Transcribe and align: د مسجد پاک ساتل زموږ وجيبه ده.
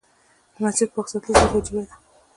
د 0.53 0.55
مسجد 0.63 0.89
پاک 0.95 1.07
ساتل 1.11 1.33
زموږ 1.37 1.51
وجيبه 1.55 1.81
ده. 1.87 1.93